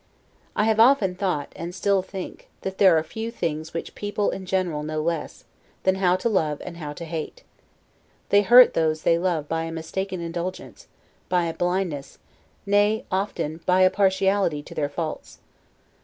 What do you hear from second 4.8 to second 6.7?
know less, than how to love